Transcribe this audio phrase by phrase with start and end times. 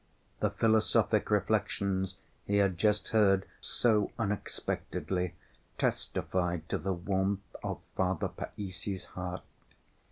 [0.39, 2.15] The philosophic reflections
[2.47, 5.35] he had just heard so unexpectedly
[5.77, 9.43] testified to the warmth of Father Païssy's heart.